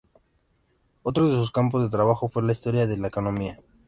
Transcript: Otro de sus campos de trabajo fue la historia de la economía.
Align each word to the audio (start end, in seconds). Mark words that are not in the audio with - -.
Otro 1.03 1.27
de 1.27 1.35
sus 1.37 1.51
campos 1.51 1.83
de 1.83 1.91
trabajo 1.95 2.27
fue 2.27 2.41
la 2.41 2.53
historia 2.53 2.87
de 2.87 2.97
la 2.97 3.07
economía. 3.09 3.59